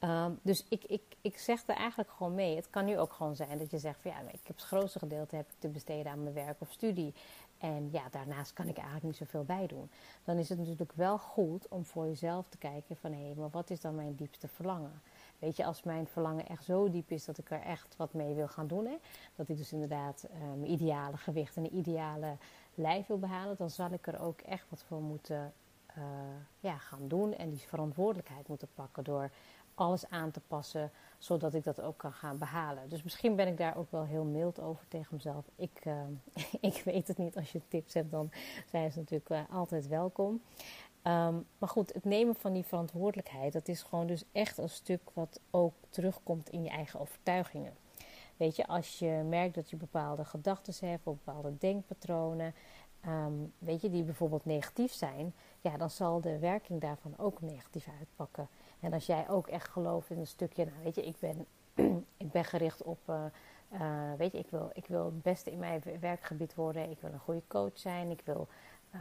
Um, 0.03 0.39
dus 0.41 0.65
ik, 0.69 0.83
ik, 0.83 1.01
ik 1.21 1.37
zeg 1.37 1.63
er 1.67 1.75
eigenlijk 1.75 2.09
gewoon 2.09 2.35
mee. 2.35 2.55
Het 2.55 2.69
kan 2.69 2.85
nu 2.85 2.99
ook 2.99 3.13
gewoon 3.13 3.35
zijn 3.35 3.57
dat 3.57 3.71
je 3.71 3.77
zegt 3.77 4.01
van 4.01 4.11
ja, 4.11 4.19
ik 4.19 4.47
heb 4.47 4.55
het 4.55 4.65
grootste 4.65 4.99
gedeelte 4.99 5.35
heb 5.35 5.49
ik 5.49 5.55
te 5.59 5.67
besteden 5.67 6.11
aan 6.11 6.23
mijn 6.23 6.35
werk 6.35 6.61
of 6.61 6.71
studie. 6.71 7.13
En 7.57 7.89
ja, 7.91 8.09
daarnaast 8.11 8.53
kan 8.53 8.67
ik 8.67 8.75
eigenlijk 8.75 9.05
niet 9.05 9.15
zoveel 9.15 9.43
bij 9.43 9.67
doen. 9.67 9.89
Dan 10.23 10.37
is 10.37 10.49
het 10.49 10.57
natuurlijk 10.57 10.93
wel 10.93 11.17
goed 11.17 11.67
om 11.67 11.85
voor 11.85 12.05
jezelf 12.05 12.49
te 12.49 12.57
kijken 12.57 12.95
van 12.95 13.13
hé, 13.13 13.33
maar 13.35 13.49
wat 13.49 13.69
is 13.69 13.81
dan 13.81 13.95
mijn 13.95 14.15
diepste 14.15 14.47
verlangen? 14.47 15.01
Weet 15.39 15.55
je, 15.55 15.65
als 15.65 15.83
mijn 15.83 16.07
verlangen 16.07 16.47
echt 16.47 16.63
zo 16.63 16.89
diep 16.89 17.11
is 17.11 17.25
dat 17.25 17.37
ik 17.37 17.51
er 17.51 17.61
echt 17.61 17.95
wat 17.95 18.13
mee 18.13 18.33
wil 18.33 18.47
gaan 18.47 18.67
doen. 18.67 18.85
Hè? 18.85 18.97
Dat 19.35 19.49
ik 19.49 19.57
dus 19.57 19.73
inderdaad 19.73 20.27
mijn 20.57 20.71
ideale 20.71 21.17
gewicht 21.17 21.55
en 21.55 21.63
een 21.63 21.75
ideale 21.75 22.37
lijf 22.75 23.07
wil 23.07 23.19
behalen. 23.19 23.57
Dan 23.57 23.69
zal 23.69 23.91
ik 23.91 24.07
er 24.07 24.19
ook 24.19 24.41
echt 24.41 24.69
wat 24.69 24.83
voor 24.83 25.01
moeten 25.01 25.53
uh, 25.97 26.03
ja, 26.59 26.77
gaan 26.77 27.07
doen. 27.07 27.33
En 27.33 27.49
die 27.49 27.67
verantwoordelijkheid 27.67 28.47
moeten 28.47 28.67
pakken 28.73 29.03
door 29.03 29.31
alles 29.75 30.09
aan 30.09 30.31
te 30.31 30.39
passen, 30.47 30.91
zodat 31.17 31.53
ik 31.53 31.63
dat 31.63 31.81
ook 31.81 31.97
kan 31.97 32.13
gaan 32.13 32.37
behalen. 32.37 32.89
Dus 32.89 33.03
misschien 33.03 33.35
ben 33.35 33.47
ik 33.47 33.57
daar 33.57 33.77
ook 33.77 33.91
wel 33.91 34.05
heel 34.05 34.23
mild 34.23 34.59
over 34.59 34.87
tegen 34.87 35.15
mezelf. 35.15 35.45
Ik, 35.55 35.85
uh, 35.85 35.93
ik 36.71 36.81
weet 36.85 37.07
het 37.07 37.17
niet. 37.17 37.35
Als 37.35 37.51
je 37.51 37.61
tips 37.67 37.93
hebt, 37.93 38.11
dan 38.11 38.31
zijn 38.69 38.91
ze 38.91 38.99
natuurlijk 38.99 39.29
uh, 39.29 39.55
altijd 39.55 39.87
welkom. 39.87 40.41
Um, 41.03 41.45
maar 41.57 41.69
goed, 41.69 41.93
het 41.93 42.05
nemen 42.05 42.35
van 42.35 42.53
die 42.53 42.63
verantwoordelijkheid, 42.63 43.53
dat 43.53 43.67
is 43.67 43.83
gewoon 43.83 44.07
dus 44.07 44.23
echt 44.31 44.57
een 44.57 44.69
stuk 44.69 45.01
wat 45.13 45.39
ook 45.51 45.73
terugkomt 45.89 46.49
in 46.49 46.63
je 46.63 46.69
eigen 46.69 46.99
overtuigingen. 46.99 47.73
Weet 48.37 48.55
je, 48.55 48.67
als 48.67 48.99
je 48.99 49.25
merkt 49.29 49.55
dat 49.55 49.69
je 49.69 49.75
bepaalde 49.75 50.25
gedachten 50.25 50.89
hebt 50.89 51.07
of 51.07 51.17
bepaalde 51.23 51.57
denkpatronen, 51.57 52.53
um, 53.07 53.53
weet 53.57 53.81
je, 53.81 53.89
die 53.89 54.03
bijvoorbeeld 54.03 54.45
negatief 54.45 54.91
zijn, 54.91 55.33
ja, 55.61 55.77
dan 55.77 55.89
zal 55.89 56.21
de 56.21 56.39
werking 56.39 56.81
daarvan 56.81 57.13
ook 57.17 57.41
negatief 57.41 57.87
uitpakken. 57.99 58.47
En 58.79 58.93
als 58.93 59.05
jij 59.05 59.29
ook 59.29 59.47
echt 59.47 59.67
gelooft 59.67 60.09
in 60.09 60.19
een 60.19 60.27
stukje, 60.27 60.65
nou 60.65 60.77
weet 60.83 60.95
je, 60.95 61.05
ik 61.05 61.19
ben 61.19 61.45
ik 62.17 62.31
ben 62.31 62.45
gericht 62.45 62.83
op, 62.83 62.99
uh, 63.07 64.13
weet 64.17 64.31
je, 64.31 64.37
ik 64.37 64.49
wil, 64.49 64.69
ik 64.73 64.85
wil 64.85 65.05
het 65.05 65.21
beste 65.21 65.51
in 65.51 65.59
mijn 65.59 65.81
werkgebied 65.99 66.55
worden. 66.55 66.89
Ik 66.89 67.01
wil 67.01 67.13
een 67.13 67.19
goede 67.19 67.43
coach 67.47 67.77
zijn. 67.77 68.09
Ik 68.09 68.21
wil 68.25 68.47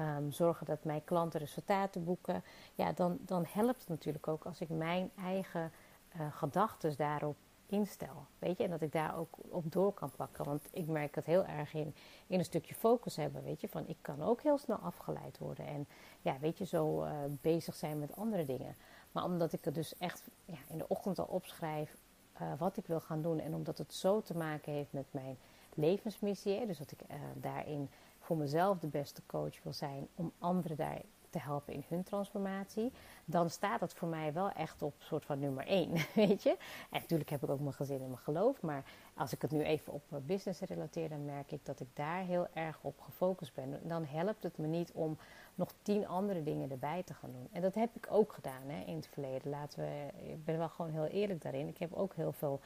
um, 0.01 0.33
zorgen 0.33 0.67
dat 0.67 0.85
mijn 0.85 1.05
klanten 1.05 1.41
resultaten 1.41 2.05
boeken. 2.05 2.43
Ja, 2.75 2.93
dan, 2.93 3.19
dan 3.21 3.45
helpt 3.49 3.79
het 3.79 3.89
natuurlijk 3.89 4.29
ook 4.29 4.45
als 4.45 4.61
ik 4.61 4.69
mijn 4.69 5.11
eigen 5.17 5.73
uh, 6.17 6.27
gedachten 6.33 6.97
daarop 6.97 7.37
instel. 7.69 8.27
Weet 8.39 8.59
je, 8.59 8.65
en 8.65 8.71
dat 8.71 8.81
ik 8.81 8.93
daar 8.93 9.17
ook 9.19 9.37
op 9.49 9.73
door 9.73 9.93
kan 9.93 10.11
pakken. 10.17 10.45
Want 10.45 10.69
ik 10.71 10.87
merk 10.87 11.15
het 11.15 11.27
heel 11.27 11.45
erg 11.45 11.75
in, 11.75 11.95
in 12.27 12.39
een 12.39 12.45
stukje 12.45 12.75
focus 12.75 13.17
hebben. 13.17 13.43
Weet 13.45 13.61
je, 13.61 13.69
van 13.69 13.89
ik 13.89 13.97
kan 14.01 14.23
ook 14.23 14.43
heel 14.43 14.59
snel 14.59 14.77
afgeleid 14.77 15.39
worden. 15.39 15.67
En 15.67 15.87
ja, 16.21 16.39
weet 16.39 16.59
je, 16.59 16.65
zo 16.65 17.05
uh, 17.05 17.11
bezig 17.41 17.75
zijn 17.75 17.99
met 17.99 18.17
andere 18.17 18.45
dingen. 18.45 18.77
Maar 19.13 19.25
omdat 19.25 19.53
ik 19.53 19.65
het 19.65 19.75
dus 19.75 19.99
echt 19.99 20.29
ja, 20.45 20.59
in 20.69 20.79
de 20.79 20.89
ochtend 20.89 21.19
al 21.19 21.27
opschrijf 21.27 21.97
uh, 22.41 22.53
wat 22.59 22.77
ik 22.77 22.87
wil 22.87 23.01
gaan 23.01 23.23
doen. 23.23 23.41
En 23.41 23.55
omdat 23.55 23.79
het 23.79 23.95
zo 23.95 24.23
te 24.23 24.37
maken 24.37 24.73
heeft 24.73 24.93
met 24.93 25.07
mijn 25.11 25.39
levensmissie. 25.75 26.67
Dus 26.67 26.79
dat 26.79 26.91
ik 26.91 27.01
uh, 27.11 27.17
daarin 27.35 27.89
voor 28.19 28.37
mezelf 28.37 28.79
de 28.79 28.87
beste 28.87 29.23
coach 29.27 29.63
wil 29.63 29.73
zijn. 29.73 30.09
Om 30.15 30.33
anderen 30.39 30.77
daar 30.77 31.01
helpen 31.41 31.75
in 31.75 31.85
hun 31.89 32.03
transformatie, 32.03 32.93
dan 33.25 33.51
staat 33.51 33.81
dat 33.81 33.95
voor 33.95 34.09
mij 34.09 34.33
wel 34.33 34.51
echt 34.51 34.83
op 34.83 34.95
soort 34.99 35.25
van 35.25 35.39
nummer 35.39 35.67
één, 35.67 35.93
weet 36.15 36.43
je. 36.43 36.57
En 36.91 37.01
natuurlijk 37.01 37.31
heb 37.31 37.43
ik 37.43 37.51
ook 37.51 37.61
mijn 37.61 37.73
gezin 37.73 38.01
en 38.01 38.09
mijn 38.09 38.19
geloof, 38.19 38.61
maar 38.63 38.85
als 39.15 39.33
ik 39.33 39.43
het 39.43 39.51
nu 39.51 39.63
even 39.63 39.93
op 39.93 40.03
business 40.27 40.61
relateer, 40.61 41.09
dan 41.09 41.25
merk 41.25 41.53
ik 41.53 41.65
dat 41.65 41.81
ik 41.81 41.89
daar 41.95 42.21
heel 42.21 42.47
erg 42.55 42.79
op 42.81 43.01
gefocust 43.01 43.55
ben. 43.55 43.81
Dan 43.83 44.05
helpt 44.05 44.43
het 44.43 44.59
me 44.59 44.67
niet 44.67 44.93
om 44.93 45.19
nog 45.55 45.73
tien 45.83 46.07
andere 46.07 46.43
dingen 46.43 46.71
erbij 46.71 47.03
te 47.03 47.15
gaan 47.15 47.33
doen. 47.33 47.49
En 47.53 47.63
dat 47.63 47.75
heb 47.75 47.97
ik 47.97 48.07
ook 48.11 48.33
gedaan 48.33 48.63
hè, 48.67 48.85
in 48.85 48.97
het 48.97 49.09
verleden. 49.13 49.51
Laten 49.51 49.79
we, 49.79 50.07
ik 50.31 50.45
ben 50.45 50.59
wel 50.59 50.69
gewoon 50.69 50.91
heel 50.91 51.07
eerlijk 51.07 51.43
daarin. 51.43 51.69
Ik 51.69 51.79
heb 51.79 51.93
ook 51.93 52.15
heel 52.15 52.33
veel 52.33 52.61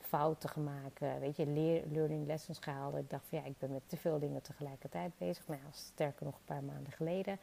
fouten 0.00 0.48
gemaakt, 0.48 1.00
weet 1.20 1.36
je, 1.36 1.46
learning 1.92 2.26
lessons 2.26 2.58
gehaald. 2.58 2.96
Ik 2.96 3.10
dacht 3.10 3.26
van 3.28 3.38
ja, 3.38 3.44
ik 3.44 3.58
ben 3.58 3.72
met 3.72 3.82
te 3.86 3.96
veel 3.96 4.18
dingen 4.18 4.42
tegelijkertijd 4.42 5.12
bezig. 5.18 5.46
Nou, 5.46 5.60
sterker 5.70 6.24
nog 6.24 6.34
een 6.34 6.44
paar 6.44 6.64
maanden 6.64 6.92
geleden. 6.92 7.38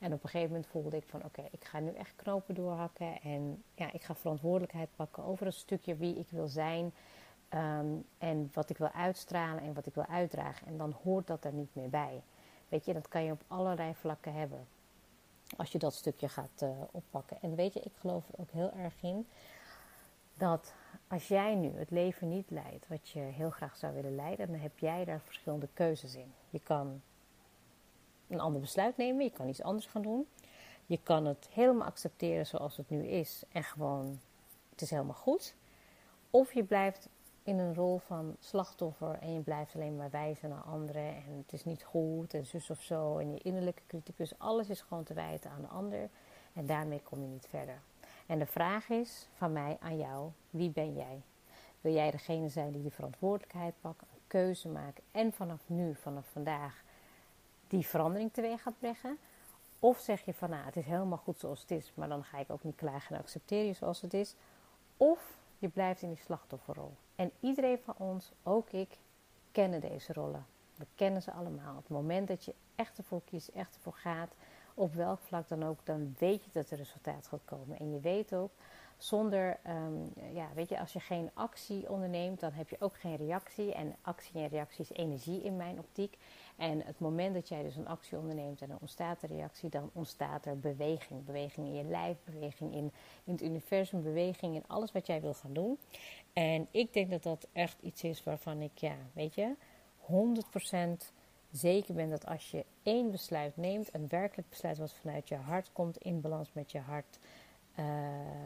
En 0.00 0.12
op 0.12 0.22
een 0.22 0.28
gegeven 0.28 0.52
moment 0.52 0.66
voelde 0.66 0.96
ik 0.96 1.06
van 1.06 1.24
oké, 1.24 1.42
ik 1.50 1.64
ga 1.64 1.80
nu 1.80 1.90
echt 1.90 2.16
knopen 2.16 2.54
doorhakken. 2.54 3.20
En 3.22 3.62
ja, 3.74 3.92
ik 3.92 4.02
ga 4.02 4.14
verantwoordelijkheid 4.14 4.88
pakken 4.96 5.24
over 5.24 5.46
een 5.46 5.52
stukje 5.52 5.96
wie 5.96 6.18
ik 6.18 6.30
wil 6.30 6.48
zijn. 6.48 6.92
Um, 7.54 8.04
en 8.18 8.50
wat 8.52 8.70
ik 8.70 8.78
wil 8.78 8.90
uitstralen 8.90 9.62
en 9.62 9.74
wat 9.74 9.86
ik 9.86 9.94
wil 9.94 10.06
uitdragen. 10.06 10.66
En 10.66 10.76
dan 10.76 10.96
hoort 11.02 11.26
dat 11.26 11.44
er 11.44 11.52
niet 11.52 11.74
meer 11.74 11.90
bij. 11.90 12.22
Weet 12.68 12.84
je, 12.84 12.92
dat 12.92 13.08
kan 13.08 13.24
je 13.24 13.32
op 13.32 13.42
allerlei 13.46 13.94
vlakken 13.94 14.34
hebben. 14.34 14.66
Als 15.56 15.72
je 15.72 15.78
dat 15.78 15.94
stukje 15.94 16.28
gaat 16.28 16.62
uh, 16.62 16.70
oppakken. 16.90 17.36
En 17.40 17.54
weet 17.54 17.74
je, 17.74 17.80
ik 17.80 17.92
geloof 17.98 18.28
er 18.28 18.40
ook 18.40 18.50
heel 18.50 18.72
erg 18.72 18.94
in 19.00 19.26
dat 20.40 20.74
als 21.08 21.28
jij 21.28 21.54
nu 21.54 21.78
het 21.78 21.90
leven 21.90 22.28
niet 22.28 22.50
leidt 22.50 22.88
wat 22.88 23.08
je 23.08 23.18
heel 23.18 23.50
graag 23.50 23.76
zou 23.76 23.94
willen 23.94 24.14
leiden, 24.14 24.46
dan 24.46 24.60
heb 24.60 24.78
jij 24.78 25.04
daar 25.04 25.20
verschillende 25.20 25.68
keuzes 25.74 26.14
in. 26.14 26.32
Je 26.50 26.60
kan 26.60 27.02
een 28.30 28.40
ander 28.40 28.60
besluit 28.60 28.96
nemen. 28.96 29.24
Je 29.24 29.30
kan 29.30 29.48
iets 29.48 29.62
anders 29.62 29.86
gaan 29.86 30.02
doen. 30.02 30.26
Je 30.86 30.98
kan 31.02 31.26
het 31.26 31.48
helemaal 31.52 31.86
accepteren 31.86 32.46
zoals 32.46 32.76
het 32.76 32.90
nu 32.90 33.06
is 33.06 33.42
en 33.52 33.64
gewoon, 33.64 34.20
het 34.70 34.80
is 34.80 34.90
helemaal 34.90 35.14
goed. 35.14 35.54
Of 36.30 36.54
je 36.54 36.64
blijft 36.64 37.08
in 37.42 37.58
een 37.58 37.74
rol 37.74 37.98
van 37.98 38.36
slachtoffer 38.40 39.18
en 39.20 39.32
je 39.32 39.40
blijft 39.40 39.74
alleen 39.74 39.96
maar 39.96 40.10
wijzen 40.10 40.48
naar 40.48 40.62
anderen 40.62 41.14
en 41.14 41.42
het 41.44 41.52
is 41.52 41.64
niet 41.64 41.82
goed 41.82 42.34
en 42.34 42.46
zus 42.46 42.70
of 42.70 42.82
zo 42.82 43.18
en 43.18 43.32
je 43.32 43.38
innerlijke 43.38 43.82
criticus, 43.86 44.38
alles 44.38 44.68
is 44.68 44.80
gewoon 44.80 45.04
te 45.04 45.14
wijten 45.14 45.50
aan 45.50 45.60
de 45.60 45.68
ander 45.68 46.08
en 46.52 46.66
daarmee 46.66 47.02
kom 47.02 47.20
je 47.20 47.28
niet 47.28 47.46
verder. 47.48 47.80
En 48.26 48.38
de 48.38 48.46
vraag 48.46 48.88
is 48.88 49.28
van 49.34 49.52
mij 49.52 49.76
aan 49.80 49.98
jou, 49.98 50.30
wie 50.50 50.70
ben 50.70 50.94
jij? 50.94 51.22
Wil 51.80 51.92
jij 51.92 52.10
degene 52.10 52.48
zijn 52.48 52.72
die 52.72 52.82
de 52.82 52.90
verantwoordelijkheid 52.90 53.74
pakt, 53.80 54.02
een 54.02 54.26
keuze 54.26 54.68
maakt 54.68 55.00
en 55.10 55.32
vanaf 55.32 55.60
nu, 55.66 55.94
vanaf 55.94 56.26
vandaag 56.32 56.82
die 57.70 57.86
verandering 57.86 58.32
teweeg 58.32 58.62
gaat 58.62 58.78
brengen? 58.78 59.18
Of 59.78 59.98
zeg 59.98 60.24
je 60.24 60.34
van 60.34 60.50
nou, 60.50 60.64
het 60.64 60.76
is 60.76 60.84
helemaal 60.84 61.18
goed 61.18 61.38
zoals 61.38 61.60
het 61.60 61.70
is, 61.70 61.92
maar 61.94 62.08
dan 62.08 62.24
ga 62.24 62.38
ik 62.38 62.50
ook 62.50 62.64
niet 62.64 62.76
klagen 62.76 63.16
en 63.16 63.22
accepteer 63.22 63.64
je 63.64 63.72
zoals 63.72 64.00
het 64.00 64.14
is. 64.14 64.34
Of 64.96 65.36
je 65.58 65.68
blijft 65.68 66.02
in 66.02 66.08
die 66.08 66.22
slachtofferrol. 66.24 66.96
En 67.14 67.30
iedereen 67.40 67.78
van 67.78 67.94
ons, 67.96 68.32
ook 68.42 68.70
ik, 68.70 68.98
kennen 69.52 69.80
deze 69.80 70.12
rollen. 70.12 70.46
We 70.76 70.86
kennen 70.94 71.22
ze 71.22 71.32
allemaal. 71.32 71.76
Op 71.76 71.82
het 71.82 71.92
moment 71.92 72.28
dat 72.28 72.44
je 72.44 72.54
echt 72.74 72.98
ervoor 72.98 73.22
kiest, 73.24 73.48
echt 73.48 73.74
ervoor 73.74 73.94
gaat, 73.94 74.32
op 74.74 74.94
welk 74.94 75.20
vlak 75.20 75.48
dan 75.48 75.64
ook, 75.64 75.78
dan 75.84 76.14
weet 76.18 76.44
je 76.44 76.50
dat 76.52 76.70
er 76.70 76.76
resultaat 76.76 77.26
gaat 77.26 77.44
komen. 77.44 77.78
En 77.78 77.92
je 77.92 78.00
weet 78.00 78.34
ook 78.34 78.50
zonder, 79.02 79.58
um, 79.66 80.12
ja, 80.34 80.48
weet 80.54 80.68
je, 80.68 80.80
als 80.80 80.92
je 80.92 81.00
geen 81.00 81.30
actie 81.34 81.90
onderneemt, 81.90 82.40
dan 82.40 82.52
heb 82.52 82.68
je 82.68 82.76
ook 82.80 82.96
geen 82.96 83.16
reactie. 83.16 83.74
En 83.74 83.96
actie 84.02 84.40
en 84.40 84.48
reactie 84.48 84.80
is 84.80 84.92
energie 84.92 85.42
in 85.42 85.56
mijn 85.56 85.78
optiek. 85.78 86.18
En 86.56 86.84
het 86.84 86.98
moment 86.98 87.34
dat 87.34 87.48
jij 87.48 87.62
dus 87.62 87.76
een 87.76 87.88
actie 87.88 88.18
onderneemt 88.18 88.62
en 88.62 88.70
er 88.70 88.76
ontstaat 88.80 89.22
een 89.22 89.28
reactie, 89.28 89.68
dan 89.68 89.90
ontstaat 89.92 90.46
er 90.46 90.58
beweging. 90.58 91.24
Beweging 91.24 91.66
in 91.66 91.74
je 91.74 91.84
lijf, 91.84 92.16
beweging 92.24 92.72
in, 92.74 92.92
in 93.24 93.32
het 93.32 93.42
universum, 93.42 94.02
beweging 94.02 94.54
in 94.54 94.64
alles 94.66 94.92
wat 94.92 95.06
jij 95.06 95.20
wil 95.20 95.34
gaan 95.34 95.52
doen. 95.52 95.78
En 96.32 96.68
ik 96.70 96.92
denk 96.92 97.10
dat 97.10 97.22
dat 97.22 97.46
echt 97.52 97.76
iets 97.82 98.04
is 98.04 98.24
waarvan 98.24 98.60
ik, 98.60 98.78
ja, 98.78 98.96
weet 99.12 99.34
je, 99.34 99.54
100% 100.00 101.12
zeker 101.50 101.94
ben 101.94 102.10
dat 102.10 102.26
als 102.26 102.50
je 102.50 102.64
één 102.82 103.10
besluit 103.10 103.56
neemt, 103.56 103.94
een 103.94 104.08
werkelijk 104.08 104.48
besluit 104.48 104.78
wat 104.78 104.94
vanuit 104.94 105.28
je 105.28 105.36
hart 105.36 105.72
komt, 105.72 105.98
in 105.98 106.20
balans 106.20 106.52
met 106.52 106.72
je 106.72 106.78
hart 106.78 107.18
uh, 107.80 107.86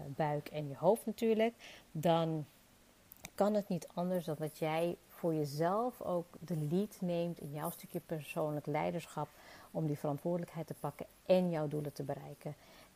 buik 0.06 0.48
en 0.48 0.68
je 0.68 0.76
hoofd 0.76 1.06
natuurlijk, 1.06 1.54
dan 1.92 2.46
kan 3.34 3.54
het 3.54 3.68
niet 3.68 3.88
anders 3.94 4.24
dan 4.24 4.36
dat 4.38 4.58
jij 4.58 4.96
voor 5.08 5.34
jezelf 5.34 6.02
ook 6.02 6.26
de 6.40 6.56
lead 6.56 6.96
neemt 7.00 7.40
in 7.40 7.52
jouw 7.52 7.70
stukje 7.70 8.00
persoonlijk 8.00 8.66
leiderschap 8.66 9.28
om 9.70 9.86
die 9.86 9.98
verantwoordelijkheid 9.98 10.66
te 10.66 10.74
pakken 10.80 11.06
en 11.26 11.50
jouw 11.50 11.68
doelen 11.68 11.92
te 11.92 12.02
bereiken. 12.02 12.54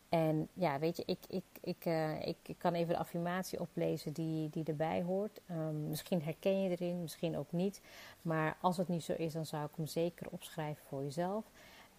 En 0.09 0.49
ja, 0.53 0.79
weet 0.79 0.97
je, 0.97 1.03
ik, 1.07 1.19
ik, 1.29 1.45
ik, 1.61 1.85
uh, 1.87 2.27
ik, 2.27 2.37
ik, 2.43 2.59
kan 2.59 2.75
even 2.75 2.95
de 2.95 3.01
affirmatie 3.01 3.61
oplezen 3.61 4.13
die, 4.13 4.51
die 4.51 4.65
erbij 4.65 5.03
hoort. 5.03 5.41
Um, 5.51 5.89
misschien 5.89 6.23
herken 6.23 6.63
je 6.63 6.71
erin, 6.71 7.01
misschien 7.01 7.37
ook 7.37 7.53
niet. 7.53 7.81
Maar 8.23 8.57
als 8.61 8.77
het 8.77 8.89
niet 8.89 9.05
zo 9.05 9.13
is, 9.13 9.33
dan 9.33 9.47
zou 9.47 9.65
ik 9.65 9.77
hem 9.77 9.87
zeker 9.87 10.27
opschrijven 10.31 10.85
voor 10.87 11.03
jezelf. 11.03 11.45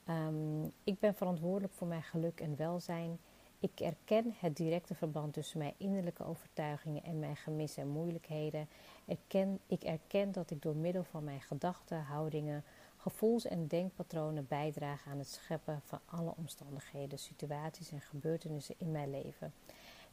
Um, 0.09 0.71
ik 0.83 0.99
ben 0.99 1.15
verantwoordelijk 1.15 1.73
voor 1.73 1.87
mijn 1.87 2.03
geluk 2.03 2.39
en 2.39 2.55
welzijn. 2.55 3.19
Ik 3.61 3.79
erken 3.79 4.33
het 4.37 4.57
directe 4.57 4.95
verband 4.95 5.33
tussen 5.33 5.57
mijn 5.57 5.73
innerlijke 5.77 6.23
overtuigingen 6.23 7.03
en 7.03 7.19
mijn 7.19 7.35
gemissen 7.35 7.83
en 7.83 7.89
moeilijkheden. 7.89 8.67
Erken, 9.05 9.59
ik 9.67 9.83
erken 9.83 10.31
dat 10.31 10.51
ik 10.51 10.61
door 10.61 10.75
middel 10.75 11.03
van 11.03 11.23
mijn 11.23 11.41
gedachten, 11.41 12.03
houdingen, 12.03 12.63
gevoels- 12.97 13.47
en 13.47 13.67
denkpatronen 13.67 14.47
bijdraag 14.47 15.05
aan 15.07 15.17
het 15.17 15.27
scheppen 15.27 15.81
van 15.85 15.99
alle 16.05 16.33
omstandigheden, 16.37 17.19
situaties 17.19 17.91
en 17.91 18.01
gebeurtenissen 18.01 18.75
in 18.77 18.91
mijn 18.91 19.09
leven. 19.09 19.53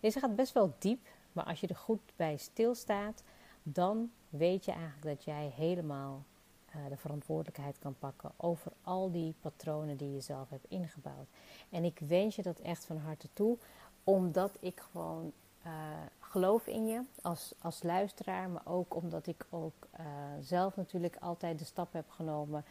Deze 0.00 0.20
gaat 0.20 0.36
best 0.36 0.52
wel 0.52 0.74
diep, 0.78 1.08
maar 1.32 1.44
als 1.44 1.60
je 1.60 1.66
er 1.66 1.76
goed 1.76 2.12
bij 2.16 2.36
stilstaat, 2.36 3.22
dan 3.62 4.10
weet 4.28 4.64
je 4.64 4.72
eigenlijk 4.72 5.02
dat 5.16 5.24
jij 5.24 5.52
helemaal 5.56 6.24
de 6.88 6.96
verantwoordelijkheid 6.96 7.78
kan 7.78 7.96
pakken 7.98 8.32
over 8.36 8.72
al 8.82 9.10
die 9.10 9.34
patronen 9.40 9.96
die 9.96 10.12
je 10.12 10.20
zelf 10.20 10.50
hebt 10.50 10.66
ingebouwd. 10.68 11.28
En 11.70 11.84
ik 11.84 11.98
wens 11.98 12.36
je 12.36 12.42
dat 12.42 12.58
echt 12.58 12.84
van 12.84 12.96
harte 12.96 13.28
toe, 13.32 13.58
omdat 14.04 14.56
ik 14.60 14.80
gewoon 14.80 15.32
uh, 15.66 15.72
geloof 16.20 16.66
in 16.66 16.86
je 16.86 17.02
als, 17.22 17.54
als 17.58 17.82
luisteraar, 17.82 18.48
maar 18.48 18.62
ook 18.64 18.94
omdat 18.94 19.26
ik 19.26 19.46
ook 19.50 19.86
uh, 20.00 20.06
zelf 20.40 20.76
natuurlijk 20.76 21.16
altijd 21.20 21.58
de 21.58 21.64
stap 21.64 21.92
heb 21.92 22.10
genomen 22.10 22.64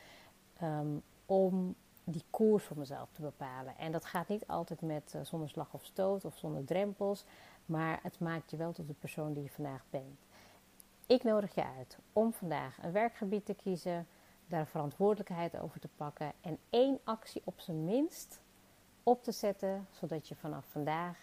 um, 0.64 1.02
om 1.26 1.76
die 2.04 2.24
koers 2.30 2.64
voor 2.64 2.78
mezelf 2.78 3.10
te 3.12 3.22
bepalen. 3.22 3.78
En 3.78 3.92
dat 3.92 4.06
gaat 4.06 4.28
niet 4.28 4.48
altijd 4.48 4.82
met 4.82 5.16
zonder 5.24 5.50
slag 5.50 5.74
of 5.74 5.86
stoot 5.86 6.26
of 6.26 6.38
zonder 6.38 6.66
drempels, 6.66 7.26
maar 7.66 8.00
het 8.04 8.20
maakt 8.20 8.52
je 8.52 8.58
wel 8.58 8.72
tot 8.72 8.88
de 8.88 8.94
persoon 8.94 9.34
die 9.34 9.44
je 9.44 9.50
vandaag 9.50 9.84
bent. 9.90 10.20
Ik 11.08 11.24
nodig 11.24 11.56
je 11.56 11.66
uit 11.78 11.98
om 12.14 12.34
vandaag 12.34 12.78
een 12.84 12.92
werkgebied 12.92 13.46
te 13.46 13.54
kiezen, 13.54 14.08
daar 14.48 14.68
verantwoordelijkheid 14.68 15.60
over 15.60 15.80
te 15.80 15.88
pakken 15.96 16.32
en 16.42 16.58
één 16.70 17.00
actie 17.04 17.42
op 17.44 17.60
zijn 17.60 17.86
minst 17.86 18.42
op 19.04 19.24
te 19.24 19.32
zetten, 19.32 19.88
zodat 19.92 20.28
je 20.28 20.36
vanaf 20.36 20.66
vandaag 20.70 21.18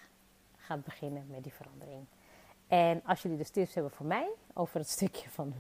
gaat 0.56 0.84
beginnen 0.84 1.26
met 1.30 1.42
die 1.42 1.52
verandering. 1.52 2.04
En 2.66 3.02
als 3.04 3.22
jullie 3.22 3.38
dus 3.38 3.50
tips 3.50 3.74
hebben 3.74 3.92
voor 3.92 4.06
mij 4.06 4.30
over 4.52 4.78
het 4.78 4.88
stukje 4.88 5.30
van 5.30 5.54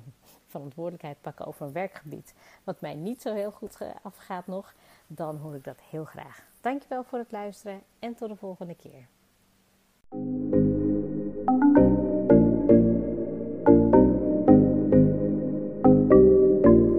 verantwoordelijkheid 0.46 1.20
pakken 1.20 1.46
over 1.46 1.66
een 1.66 1.72
werkgebied, 1.72 2.34
wat 2.64 2.80
mij 2.80 2.94
niet 2.94 3.22
zo 3.22 3.34
heel 3.34 3.52
goed 3.52 3.78
afgaat 4.02 4.46
nog, 4.46 4.74
dan 5.06 5.36
hoor 5.36 5.54
ik 5.54 5.64
dat 5.64 5.80
heel 5.80 6.04
graag. 6.04 6.46
Dankjewel 6.60 7.04
voor 7.04 7.18
het 7.18 7.32
luisteren 7.32 7.82
en 7.98 8.14
tot 8.14 8.28
de 8.28 8.36
volgende 8.36 8.74
keer. 8.74 9.06